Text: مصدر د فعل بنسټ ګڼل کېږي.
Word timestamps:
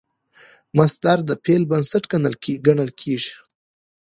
مصدر 0.77 1.17
د 1.29 1.31
فعل 1.43 1.63
بنسټ 1.71 2.03
ګڼل 2.65 2.89
کېږي. 3.01 3.33